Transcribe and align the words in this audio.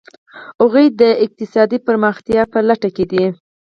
هغوی 0.61 0.87
د 1.01 1.03
اقتصادي 1.25 1.77
پرمختیا 1.87 2.41
په 2.51 2.59
لټه 2.67 2.89
کې 2.95 3.05
دي. 3.11 3.25